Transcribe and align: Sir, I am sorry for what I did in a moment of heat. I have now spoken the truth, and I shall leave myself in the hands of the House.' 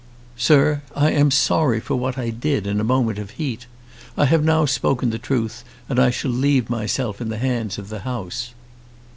Sir, 0.35 0.81
I 0.95 1.11
am 1.11 1.29
sorry 1.29 1.79
for 1.79 1.95
what 1.95 2.17
I 2.17 2.31
did 2.31 2.65
in 2.65 2.79
a 2.79 2.83
moment 2.83 3.19
of 3.19 3.29
heat. 3.37 3.67
I 4.17 4.25
have 4.25 4.43
now 4.43 4.65
spoken 4.65 5.11
the 5.11 5.19
truth, 5.19 5.63
and 5.87 5.99
I 5.99 6.09
shall 6.09 6.31
leave 6.31 6.71
myself 6.71 7.21
in 7.21 7.29
the 7.29 7.37
hands 7.37 7.77
of 7.77 7.89
the 7.89 7.99
House.' 7.99 8.55